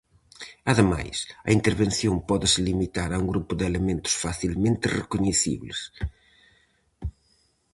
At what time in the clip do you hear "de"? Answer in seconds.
3.59-3.65